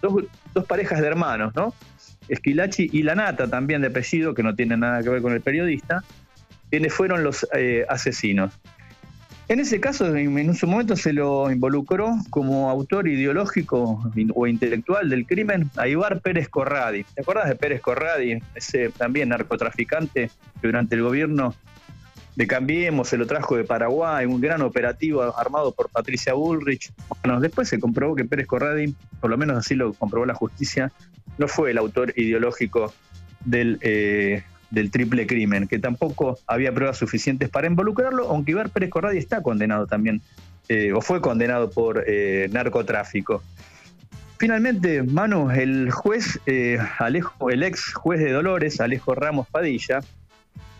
dos, 0.00 0.64
parejas 0.64 1.00
de 1.00 1.08
hermanos, 1.08 1.52
¿no? 1.56 1.74
Esquilachi 2.28 2.88
y 2.92 3.02
Lanata, 3.02 3.48
también 3.48 3.80
de 3.80 3.88
apellido, 3.88 4.32
que 4.32 4.44
no 4.44 4.54
tienen 4.54 4.78
nada 4.80 5.02
que 5.02 5.08
ver 5.08 5.22
con 5.22 5.32
el 5.32 5.40
periodista, 5.40 6.04
quienes 6.70 6.94
fueron 6.94 7.24
los 7.24 7.48
eh, 7.52 7.84
asesinos. 7.88 8.52
En 9.46 9.60
ese 9.60 9.78
caso, 9.78 10.16
en 10.16 10.54
su 10.54 10.66
momento 10.66 10.96
se 10.96 11.12
lo 11.12 11.50
involucró 11.50 12.16
como 12.30 12.70
autor 12.70 13.06
ideológico 13.08 14.02
o 14.34 14.46
intelectual 14.46 15.10
del 15.10 15.26
crimen 15.26 15.70
a 15.76 15.86
Ibar 15.86 16.20
Pérez 16.20 16.48
Corradi. 16.48 17.04
¿Te 17.04 17.20
acuerdas 17.20 17.48
de 17.50 17.56
Pérez 17.56 17.82
Corradi? 17.82 18.38
Ese 18.54 18.88
también 18.88 19.28
narcotraficante 19.28 20.30
que 20.60 20.66
durante 20.66 20.94
el 20.94 21.02
gobierno 21.02 21.54
de 22.36 22.46
Cambiemos 22.46 23.08
se 23.08 23.18
lo 23.18 23.26
trajo 23.26 23.56
de 23.56 23.64
Paraguay, 23.64 24.24
un 24.24 24.40
gran 24.40 24.62
operativo 24.62 25.22
armado 25.38 25.72
por 25.72 25.90
Patricia 25.90 26.32
Bullrich. 26.32 26.90
Bueno, 27.22 27.38
después 27.38 27.68
se 27.68 27.78
comprobó 27.78 28.16
que 28.16 28.24
Pérez 28.24 28.46
Corradi, 28.46 28.94
por 29.20 29.30
lo 29.30 29.36
menos 29.36 29.58
así 29.58 29.74
lo 29.74 29.92
comprobó 29.92 30.24
la 30.24 30.34
justicia, 30.34 30.90
no 31.36 31.48
fue 31.48 31.70
el 31.70 31.78
autor 31.78 32.14
ideológico 32.16 32.94
del, 33.44 33.78
eh, 33.82 34.42
del 34.70 34.90
triple 34.90 35.26
crimen, 35.26 35.68
que 35.68 35.78
tampoco 35.78 36.38
había 36.46 36.72
pruebas 36.72 36.98
suficientes 36.98 37.48
para 37.48 37.66
involucrarlo, 37.66 38.28
aunque 38.28 38.52
Ibar 38.52 38.70
Pérez 38.70 38.90
Corradi 38.90 39.18
está 39.18 39.42
condenado 39.42 39.86
también, 39.86 40.20
eh, 40.68 40.92
o 40.92 41.00
fue 41.00 41.20
condenado 41.20 41.70
por 41.70 42.04
eh, 42.06 42.48
narcotráfico. 42.52 43.42
Finalmente, 44.38 45.02
Manu, 45.02 45.50
el 45.50 45.90
juez 45.90 46.40
Alejo, 46.98 47.50
el 47.50 47.62
ex 47.62 47.94
juez 47.94 48.20
de 48.20 48.32
Dolores, 48.32 48.80
Alejo 48.80 49.14
Ramos 49.14 49.46
Padilla, 49.48 50.00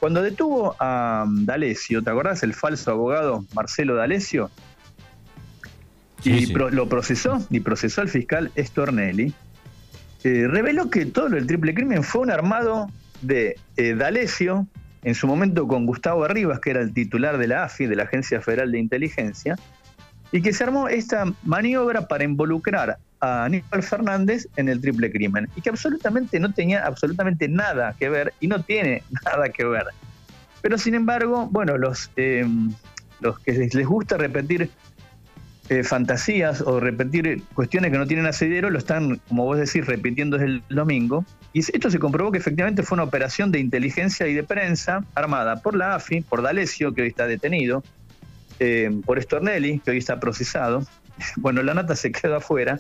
cuando 0.00 0.22
detuvo 0.22 0.76
a 0.80 1.24
D'Alessio, 1.26 2.02
¿te 2.02 2.10
acordás? 2.10 2.42
El 2.42 2.52
falso 2.52 2.90
abogado 2.90 3.44
Marcelo 3.54 3.94
D'Alessio, 3.94 4.50
y 6.24 6.46
lo 6.46 6.88
procesó, 6.88 7.46
y 7.50 7.60
procesó 7.60 8.00
al 8.00 8.08
fiscal 8.08 8.50
Estornelli, 8.54 9.34
eh, 10.24 10.46
reveló 10.48 10.90
que 10.90 11.06
todo 11.06 11.28
el 11.36 11.46
triple 11.46 11.74
crimen 11.74 12.02
fue 12.02 12.22
un 12.22 12.30
armado 12.30 12.90
de 13.26 13.56
eh, 13.76 13.94
D'Alessio, 13.94 14.66
en 15.02 15.14
su 15.14 15.26
momento 15.26 15.66
con 15.68 15.86
Gustavo 15.86 16.24
Arribas, 16.24 16.60
que 16.60 16.70
era 16.70 16.80
el 16.80 16.92
titular 16.92 17.38
de 17.38 17.46
la 17.46 17.64
AFI, 17.64 17.86
de 17.86 17.96
la 17.96 18.04
Agencia 18.04 18.40
Federal 18.40 18.72
de 18.72 18.78
Inteligencia, 18.78 19.56
y 20.32 20.42
que 20.42 20.52
se 20.52 20.64
armó 20.64 20.88
esta 20.88 21.26
maniobra 21.44 22.08
para 22.08 22.24
involucrar 22.24 22.98
a 23.20 23.44
Aníbal 23.44 23.82
Fernández 23.82 24.48
en 24.56 24.68
el 24.68 24.80
triple 24.80 25.10
crimen, 25.12 25.48
y 25.56 25.60
que 25.60 25.70
absolutamente 25.70 26.40
no 26.40 26.52
tenía 26.52 26.84
absolutamente 26.84 27.48
nada 27.48 27.94
que 27.98 28.08
ver, 28.08 28.32
y 28.40 28.48
no 28.48 28.62
tiene 28.62 29.02
nada 29.24 29.48
que 29.48 29.64
ver. 29.64 29.84
Pero 30.62 30.78
sin 30.78 30.94
embargo, 30.94 31.48
bueno, 31.50 31.76
los, 31.76 32.10
eh, 32.16 32.46
los 33.20 33.38
que 33.40 33.52
les 33.52 33.86
gusta 33.86 34.16
repetir 34.16 34.70
eh, 35.70 35.82
fantasías 35.82 36.60
o 36.60 36.78
repetir 36.78 37.42
cuestiones 37.54 37.90
que 37.90 37.96
no 37.96 38.06
tienen 38.06 38.26
asidero, 38.26 38.68
lo 38.68 38.78
están, 38.78 39.18
como 39.28 39.46
vos 39.46 39.56
decís, 39.56 39.86
repitiendo 39.86 40.36
desde 40.36 40.56
el 40.56 40.62
domingo. 40.68 41.24
Y 41.54 41.60
esto 41.60 41.90
se 41.90 41.98
comprobó 41.98 42.30
que 42.30 42.36
efectivamente 42.36 42.82
fue 42.82 42.96
una 42.96 43.04
operación 43.04 43.50
de 43.50 43.60
inteligencia 43.60 44.26
y 44.26 44.34
de 44.34 44.42
prensa 44.42 45.02
armada 45.14 45.62
por 45.62 45.74
la 45.74 45.94
AFI, 45.94 46.20
por 46.20 46.42
D'Alessio, 46.42 46.92
que 46.92 47.00
hoy 47.00 47.08
está 47.08 47.26
detenido, 47.26 47.82
eh, 48.60 48.90
por 49.06 49.22
Stornelli, 49.22 49.78
que 49.78 49.92
hoy 49.92 49.98
está 49.98 50.20
procesado. 50.20 50.84
Bueno, 51.36 51.62
la 51.62 51.74
nata 51.74 51.94
se 51.94 52.12
quedó 52.12 52.36
afuera. 52.36 52.78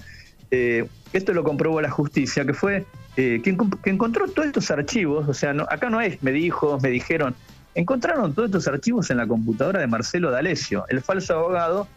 Eh, 0.50 0.86
esto 1.12 1.32
lo 1.32 1.44
comprobó 1.44 1.80
la 1.80 1.88
justicia, 1.88 2.44
que 2.44 2.52
fue 2.52 2.84
quien, 3.14 3.56
que 3.82 3.90
encontró 3.90 4.26
todos 4.28 4.48
estos 4.48 4.70
archivos. 4.72 5.28
O 5.28 5.32
sea, 5.32 5.54
acá 5.70 5.88
no 5.88 6.00
es, 6.00 6.20
me 6.22 6.32
dijo, 6.32 6.78
me 6.82 6.90
dijeron. 6.90 7.34
Encontraron 7.76 8.34
todos 8.34 8.48
estos 8.48 8.66
archivos 8.66 9.08
en 9.10 9.18
la 9.18 9.26
computadora 9.26 9.80
de 9.80 9.86
Marcelo 9.86 10.32
D'Alessio, 10.32 10.84
el 10.88 11.00
falso 11.00 11.34
abogado 11.34 11.88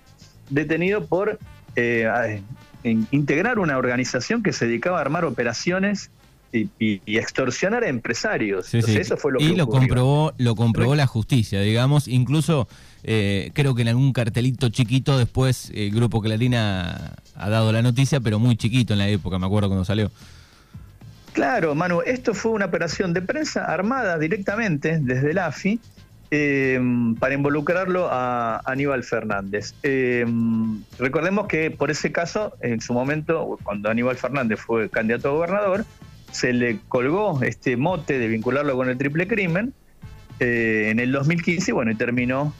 detenido 0.49 1.05
por 1.05 1.39
eh, 1.75 2.41
integrar 2.83 3.59
una 3.59 3.77
organización 3.77 4.43
que 4.43 4.53
se 4.53 4.67
dedicaba 4.67 4.99
a 4.99 5.01
armar 5.01 5.25
operaciones 5.25 6.09
y, 6.53 7.01
extorsionar 7.05 7.83
a 7.83 7.89
empresarios. 7.89 8.73
Eso 8.73 9.17
fue 9.17 9.33
lo 9.33 9.39
y 9.41 9.55
lo 9.55 9.67
comprobó, 9.67 10.33
lo 10.37 10.55
comprobó 10.55 10.95
la 10.95 11.05
justicia, 11.05 11.61
digamos. 11.61 12.07
Incluso 12.07 12.67
eh, 13.03 13.51
creo 13.53 13.75
que 13.75 13.81
en 13.83 13.89
algún 13.89 14.13
cartelito 14.13 14.69
chiquito 14.69 15.17
después 15.17 15.71
el 15.75 15.91
grupo 15.91 16.21
Clarín 16.21 16.55
ha 16.55 17.15
dado 17.35 17.71
la 17.71 17.81
noticia, 17.81 18.19
pero 18.19 18.39
muy 18.39 18.55
chiquito 18.55 18.93
en 18.93 18.99
la 18.99 19.09
época, 19.09 19.37
me 19.37 19.45
acuerdo 19.45 19.67
cuando 19.69 19.85
salió. 19.85 20.11
Claro, 21.37 21.75
Manu, 21.75 22.01
esto 22.01 22.33
fue 22.33 22.53
una 22.53 22.65
operación 22.65 23.13
de 23.13 23.21
prensa 23.21 23.65
armada 23.65 24.17
directamente 24.17 24.97
desde 24.99 25.29
el 25.29 25.37
AFI 25.37 25.79
eh, 26.29 26.77
para 27.19 27.33
involucrarlo 27.33 28.09
a 28.11 28.61
Aníbal 28.65 29.03
Fernández. 29.03 29.73
Eh, 29.83 30.25
recordemos 30.99 31.47
que 31.47 31.71
por 31.71 31.89
ese 31.89 32.11
caso, 32.11 32.53
en 32.61 32.81
su 32.81 32.93
momento, 32.93 33.57
cuando 33.63 33.89
Aníbal 33.89 34.17
Fernández 34.17 34.59
fue 34.59 34.89
candidato 34.89 35.29
a 35.29 35.31
gobernador, 35.31 35.85
se 36.31 36.51
le 36.51 36.79
colgó 36.89 37.41
este 37.43 37.77
mote 37.77 38.19
de 38.19 38.27
vincularlo 38.27 38.75
con 38.75 38.89
el 38.89 38.97
triple 38.97 39.27
crimen. 39.27 39.73
Eh, 40.39 40.89
en 40.91 40.99
el 40.99 41.13
2015, 41.13 41.71
bueno, 41.71 41.91
y 41.91 41.95
terminó, 41.95 42.53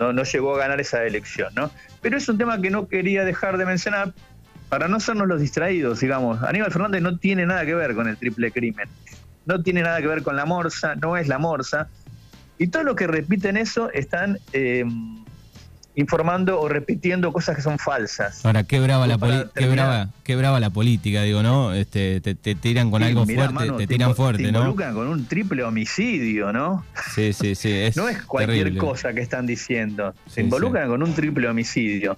no, 0.00 0.12
no, 0.12 0.22
llegó 0.24 0.56
a 0.56 0.58
ganar 0.58 0.80
esa 0.80 1.04
elección, 1.04 1.52
¿no? 1.54 1.70
Pero 2.00 2.16
es 2.16 2.28
un 2.28 2.38
tema 2.38 2.60
que 2.60 2.70
no 2.70 2.88
quería 2.88 3.24
dejar 3.24 3.58
de 3.58 3.66
mencionar 3.66 4.12
para 4.68 4.88
no 4.88 4.98
sernos 4.98 5.28
los 5.28 5.40
distraídos, 5.40 6.00
digamos. 6.00 6.42
Aníbal 6.42 6.72
Fernández 6.72 7.02
no 7.02 7.18
tiene 7.18 7.46
nada 7.46 7.64
que 7.66 7.74
ver 7.74 7.94
con 7.94 8.08
el 8.08 8.16
triple 8.16 8.50
crimen, 8.50 8.88
no 9.46 9.62
tiene 9.62 9.82
nada 9.82 10.00
que 10.00 10.08
ver 10.08 10.22
con 10.22 10.34
la 10.34 10.46
morsa, 10.46 10.96
no 10.96 11.16
es 11.16 11.28
la 11.28 11.38
morsa 11.38 11.88
y 12.58 12.68
todos 12.68 12.84
los 12.84 12.96
que 12.96 13.06
repiten 13.06 13.56
eso 13.56 13.90
están 13.92 14.38
eh, 14.52 14.84
informando 15.96 16.60
o 16.60 16.68
repitiendo 16.68 17.32
cosas 17.32 17.56
que 17.56 17.62
son 17.62 17.78
falsas. 17.78 18.44
Ahora, 18.44 18.64
qué 18.64 18.80
brava, 18.80 19.06
la, 19.06 19.18
qué 20.24 20.36
brava, 20.36 20.60
la 20.60 20.70
política, 20.70 21.22
digo, 21.22 21.42
¿no? 21.42 21.72
Este, 21.72 22.20
te, 22.20 22.54
tiran 22.54 22.90
con 22.90 23.02
algo 23.02 23.24
fuerte, 23.26 23.70
te 23.78 23.86
tiran 23.86 24.14
fuerte, 24.14 24.42
¿no? 24.42 24.50
Te 24.50 24.58
involucran 24.58 24.94
con 24.94 25.08
un 25.08 25.26
triple 25.26 25.62
homicidio, 25.62 26.52
¿no? 26.52 26.84
Sí, 27.14 27.32
sí, 27.32 27.54
sí. 27.54 27.90
no 27.96 28.08
es 28.08 28.22
cualquier 28.22 28.76
cosa 28.76 29.12
que 29.12 29.20
están 29.20 29.46
diciendo. 29.46 30.14
Se 30.26 30.40
involucran 30.40 30.88
con 30.88 31.02
un 31.02 31.14
triple 31.14 31.48
homicidio. 31.48 32.16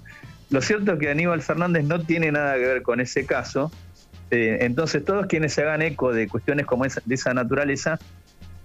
Lo 0.49 0.62
cierto 0.62 0.93
es 0.93 0.99
que 0.99 1.11
Aníbal 1.11 1.43
Fernández 1.43 1.85
no 1.85 2.00
tiene 2.00 2.31
nada 2.33 2.55
que 2.55 2.66
ver 2.66 2.83
con 2.83 3.00
ese 3.00 3.26
caso. 3.26 3.71
Eh, 4.31 4.59
entonces, 4.62 5.05
todos 5.05 5.26
quienes 5.26 5.52
se 5.52 5.62
hagan 5.62 5.83
eco 5.83 6.12
de 6.12 6.28
cuestiones 6.28 6.66
como 6.66 6.85
esa, 6.85 7.02
de 7.05 7.14
esa 7.14 7.35
naturaleza 7.35 7.99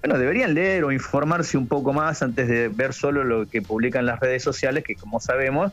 bueno, 0.02 0.18
deberían 0.18 0.54
leer 0.54 0.84
o 0.84 0.92
informarse 0.92 1.58
un 1.58 1.68
poco 1.68 1.94
más 1.94 2.22
antes 2.24 2.48
de 2.48 2.70
ver 2.70 2.94
solo 2.94 3.24
lo 3.24 3.48
que 3.48 3.62
publican 3.62 4.06
las 4.06 4.20
redes 4.20 4.44
sociales, 4.44 4.84
que 4.84 4.96
como 4.96 5.20
sabemos 5.20 5.72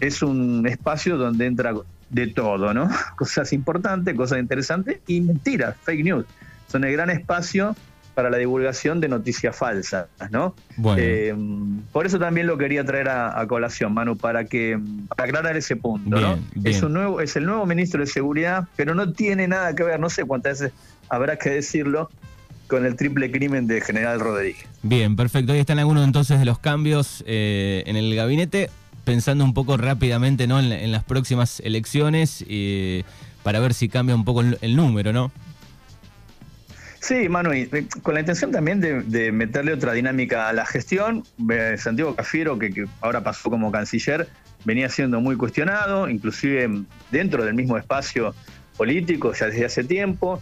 es 0.00 0.22
un 0.22 0.66
espacio 0.66 1.16
donde 1.16 1.46
entra 1.46 1.74
de 2.10 2.26
todo, 2.28 2.72
¿no? 2.72 2.88
Cosas 3.16 3.52
importantes, 3.52 4.14
cosas 4.14 4.38
interesantes 4.38 5.00
y 5.06 5.20
mentiras, 5.20 5.76
fake 5.82 6.04
news. 6.04 6.26
Son 6.68 6.84
el 6.84 6.92
gran 6.92 7.10
espacio 7.10 7.74
para 8.14 8.28
la 8.30 8.36
divulgación 8.36 9.00
de 9.00 9.08
noticias 9.08 9.56
falsas, 9.56 10.06
¿no? 10.30 10.54
Eh, 10.96 11.34
por 11.92 12.04
eso 12.04 12.18
también 12.18 12.46
lo 12.46 12.58
quería 12.58 12.84
traer 12.84 13.08
a, 13.08 13.46
colación, 13.46 13.94
Manu, 13.94 14.16
para 14.16 14.44
que 14.44 14.78
aclarar 15.16 15.56
ese 15.56 15.76
punto, 15.76 16.20
¿no? 16.20 16.38
Es 16.62 16.82
un 16.82 16.92
nuevo, 16.92 17.20
es 17.20 17.36
el 17.36 17.46
nuevo 17.46 17.64
ministro 17.64 18.00
de 18.00 18.06
seguridad, 18.06 18.68
pero 18.76 18.94
no 18.94 19.12
tiene 19.12 19.48
nada 19.48 19.74
que 19.74 19.82
ver, 19.82 19.98
no 19.98 20.10
sé 20.10 20.24
cuántas 20.24 20.60
veces 20.60 20.74
habrá 21.08 21.36
que 21.36 21.50
decirlo, 21.50 22.10
con 22.72 22.86
el 22.86 22.96
triple 22.96 23.30
crimen 23.30 23.66
de 23.66 23.82
General 23.82 24.18
Rodríguez. 24.18 24.64
Bien, 24.82 25.14
perfecto. 25.14 25.52
Ahí 25.52 25.60
están 25.60 25.78
algunos 25.78 26.06
entonces 26.06 26.38
de 26.38 26.46
los 26.46 26.58
cambios 26.58 27.22
eh, 27.26 27.82
en 27.84 27.96
el 27.96 28.16
gabinete, 28.16 28.70
pensando 29.04 29.44
un 29.44 29.52
poco 29.52 29.76
rápidamente 29.76 30.46
¿no? 30.46 30.58
en, 30.58 30.90
las 30.90 31.04
próximas 31.04 31.60
elecciones 31.60 32.42
eh, 32.48 33.04
para 33.42 33.60
ver 33.60 33.74
si 33.74 33.90
cambia 33.90 34.14
un 34.14 34.24
poco 34.24 34.40
el, 34.40 34.74
número, 34.74 35.12
¿no? 35.12 35.30
Sí, 36.98 37.28
Manu, 37.28 37.52
y, 37.52 37.68
eh, 37.70 37.86
con 38.00 38.14
la 38.14 38.20
intención 38.20 38.50
también 38.52 38.80
de, 38.80 39.32
meterle 39.32 39.74
otra 39.74 39.92
dinámica 39.92 40.48
a 40.48 40.54
la 40.54 40.64
gestión. 40.64 41.24
Santiago 41.76 42.16
Cafiero, 42.16 42.58
que, 42.58 42.86
ahora 43.02 43.22
pasó 43.22 43.50
como 43.50 43.70
canciller, 43.70 44.30
venía 44.64 44.88
siendo 44.88 45.20
muy 45.20 45.36
cuestionado, 45.36 46.08
inclusive 46.08 46.84
dentro 47.10 47.44
del 47.44 47.52
mismo 47.52 47.76
espacio 47.76 48.34
político 48.78 49.34
ya 49.34 49.48
desde 49.48 49.66
hace 49.66 49.84
tiempo. 49.84 50.40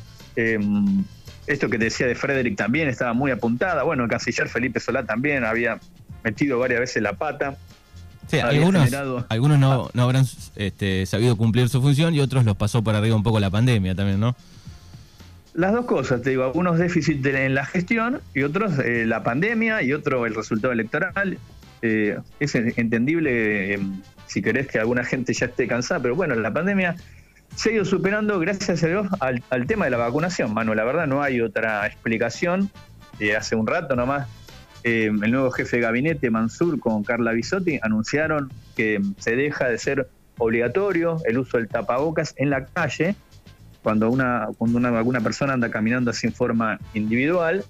Esto 1.51 1.69
que 1.69 1.79
decía 1.79 2.07
de 2.07 2.15
Frederick 2.15 2.57
también 2.57 2.89
estaba 2.89 3.13
muy 3.13 3.33
apuntada. 3.33 3.83
Bueno, 3.83 4.05
el 4.05 4.09
canciller 4.09 4.49
Felipe 4.49 4.79
Solá 4.79 5.05
también 5.05 5.45
había 5.45 5.81
metido 6.23 6.61
varias 6.61 6.79
veces 6.79 7.03
la 7.03 7.15
pata. 7.15 7.57
Sí, 8.29 8.39
algunos, 8.39 8.89
algunos 9.29 9.59
no, 9.59 9.91
no 9.93 10.03
habrán 10.05 10.25
este, 10.55 11.05
sabido 11.07 11.37
cumplir 11.37 11.69
su 11.69 11.83
función 11.83 12.15
y 12.15 12.21
otros 12.21 12.45
los 12.45 12.57
pasó 12.57 12.85
por 12.85 12.95
arriba 12.95 13.17
un 13.17 13.25
poco 13.25 13.41
la 13.41 13.51
pandemia 13.51 13.97
también, 13.97 14.21
¿no? 14.21 14.37
Las 15.53 15.73
dos 15.73 15.87
cosas, 15.87 16.23
te 16.23 16.31
digo, 16.31 16.45
algunos 16.45 16.79
déficits 16.79 17.27
en 17.27 17.57
la 17.57 17.67
gestión 17.67 18.21
y 18.33 18.43
otros 18.43 18.79
eh, 18.79 19.05
la 19.05 19.25
pandemia 19.25 19.83
y 19.83 19.93
otro 19.93 20.27
el 20.27 20.37
resultado 20.37 20.73
electoral. 20.73 21.37
Eh, 21.83 22.17
es 22.39 22.55
entendible 22.55 23.75
eh, 23.75 23.81
si 24.29 24.41
querés 24.41 24.69
que 24.69 24.79
alguna 24.79 25.03
gente 25.03 25.35
ya 25.35 25.47
esté 25.47 25.67
cansada, 25.67 26.01
pero 26.01 26.15
bueno, 26.15 26.37
la 26.37 26.53
pandemia 26.53 26.95
se 27.55 27.71
ha 27.71 27.73
ido 27.73 27.85
superando, 27.85 28.39
gracias 28.39 28.83
a 28.83 28.87
Dios, 28.87 29.07
al, 29.21 29.67
tema 29.67 29.85
de 29.85 29.91
la 29.91 29.99
vacunación, 29.99 30.55
Manu. 30.55 30.75
La 30.75 30.85
verdad 30.85 31.07
no 31.07 31.23
hay 31.23 31.41
otra 31.41 31.87
explicación. 31.87 32.71
Eh, 33.19 33.37
hace 33.37 33.57
un 33.57 33.67
rato 33.67 33.97
nomás, 33.97 34.29
eh, 34.85 35.07
el 35.07 35.31
nuevo 35.31 35.51
jefe 35.51 35.77
de 35.77 35.83
gabinete, 35.83 36.31
Mansur, 36.31 36.79
con 36.81 37.05
Carla 37.05 37.33
Bisotti, 37.33 37.79
anunciaron 37.83 38.51
que 38.77 39.01
se 39.19 39.37
deja 39.37 39.69
de 39.69 39.79
ser 39.79 40.09
obligatorio 40.39 41.19
el 41.27 41.39
uso 41.39 41.59
del 41.59 41.69
tapabocas 41.69 42.35
en 42.39 42.49
la 42.51 42.65
calle 42.65 43.15
cuando 43.83 44.11
una, 44.11 44.49
cuando 44.59 44.79
una, 44.79 44.89
alguna 44.97 45.21
persona 45.21 45.53
anda 45.53 45.71
caminando 45.71 46.11
así 46.11 46.27
en 46.27 46.33
forma 46.33 46.79
individual, 46.95 47.65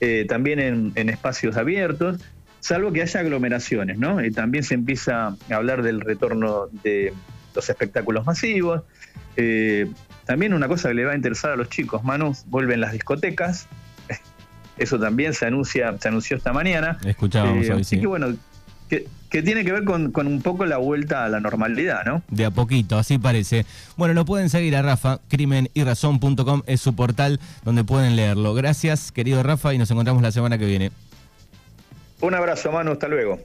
eh, 0.00 0.26
también 0.28 0.58
en, 0.58 0.92
en, 0.94 1.08
espacios 1.08 1.56
abiertos, 1.56 2.20
salvo 2.60 2.92
que 2.92 3.02
haya 3.02 3.20
aglomeraciones, 3.20 3.98
¿no? 3.98 4.24
Y 4.24 4.30
también 4.30 4.64
se 4.64 4.74
empieza 4.74 5.28
a 5.28 5.36
hablar 5.50 5.82
del 5.82 6.00
retorno 6.00 6.68
de 6.82 7.12
los 7.54 7.68
espectáculos 7.68 8.26
masivos. 8.26 8.82
Eh, 9.36 9.90
también 10.24 10.54
una 10.54 10.68
cosa 10.68 10.88
que 10.88 10.94
le 10.94 11.04
va 11.04 11.12
a 11.12 11.16
interesar 11.16 11.52
a 11.52 11.56
los 11.56 11.68
chicos, 11.68 12.04
Manu, 12.04 12.34
vuelven 12.46 12.80
las 12.80 12.92
discotecas. 12.92 13.66
Eso 14.78 14.98
también 14.98 15.34
se 15.34 15.46
anuncia, 15.46 15.94
se 15.98 16.08
anunció 16.08 16.36
esta 16.36 16.52
mañana. 16.52 16.98
Escuchábamos 17.04 17.66
eh, 17.66 17.72
Así 17.72 18.00
que 18.00 18.06
bueno, 18.06 18.34
que 19.34 19.42
tiene 19.42 19.64
que 19.64 19.72
ver 19.72 19.82
con, 19.82 20.12
con, 20.12 20.28
un 20.28 20.42
poco 20.42 20.64
la 20.64 20.76
vuelta 20.76 21.24
a 21.24 21.28
la 21.28 21.40
normalidad, 21.40 22.04
¿no? 22.04 22.22
De 22.28 22.44
a 22.44 22.52
poquito, 22.52 22.96
así 22.96 23.18
parece. 23.18 23.66
Bueno, 23.96 24.14
lo 24.14 24.24
pueden 24.24 24.48
seguir 24.48 24.76
a 24.76 24.82
Rafa, 24.82 25.18
crimenyrazón.com 25.28 26.62
es 26.66 26.80
su 26.80 26.94
portal 26.94 27.40
donde 27.64 27.82
pueden 27.82 28.14
leerlo. 28.14 28.54
Gracias, 28.54 29.10
querido 29.10 29.42
Rafa, 29.42 29.74
y 29.74 29.78
nos 29.78 29.90
encontramos 29.90 30.22
la 30.22 30.30
semana 30.30 30.56
que 30.56 30.66
viene. 30.66 30.92
Un 32.20 32.32
abrazo, 32.34 32.70
Manu, 32.70 32.92
hasta 32.92 33.08
luego. 33.08 33.40